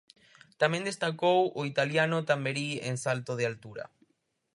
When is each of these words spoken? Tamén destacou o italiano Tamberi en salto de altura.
Tamén 0.61 0.87
destacou 0.89 1.39
o 1.59 1.61
italiano 1.71 2.17
Tamberi 2.29 2.69
en 2.89 2.95
salto 3.05 3.31
de 3.39 3.45
altura. 3.51 3.85